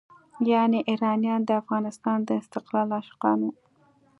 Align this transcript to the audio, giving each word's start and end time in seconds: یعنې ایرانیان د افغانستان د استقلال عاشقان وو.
یعنې 0.51 0.79
ایرانیان 0.89 1.41
د 1.45 1.49
افغانستان 1.61 2.17
د 2.23 2.29
استقلال 2.41 2.87
عاشقان 2.97 3.37
وو. 3.43 3.51